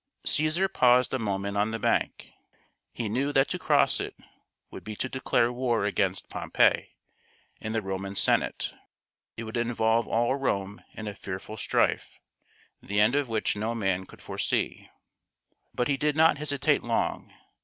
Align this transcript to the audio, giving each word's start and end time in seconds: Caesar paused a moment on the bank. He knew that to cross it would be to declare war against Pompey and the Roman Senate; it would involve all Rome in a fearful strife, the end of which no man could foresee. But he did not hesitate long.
Caesar 0.25 0.67
paused 0.67 1.13
a 1.13 1.19
moment 1.19 1.55
on 1.55 1.69
the 1.69 1.77
bank. 1.77 2.31
He 2.91 3.07
knew 3.07 3.31
that 3.33 3.47
to 3.49 3.59
cross 3.59 3.99
it 3.99 4.15
would 4.71 4.83
be 4.83 4.95
to 4.95 5.07
declare 5.07 5.53
war 5.53 5.85
against 5.85 6.27
Pompey 6.27 6.95
and 7.61 7.75
the 7.75 7.83
Roman 7.83 8.15
Senate; 8.15 8.73
it 9.37 9.43
would 9.43 9.57
involve 9.57 10.07
all 10.07 10.35
Rome 10.35 10.83
in 10.93 11.07
a 11.07 11.13
fearful 11.13 11.55
strife, 11.55 12.19
the 12.81 12.99
end 12.99 13.13
of 13.13 13.29
which 13.29 13.55
no 13.55 13.75
man 13.75 14.07
could 14.07 14.23
foresee. 14.23 14.89
But 15.71 15.87
he 15.87 15.97
did 15.97 16.15
not 16.15 16.39
hesitate 16.39 16.81
long. 16.81 17.31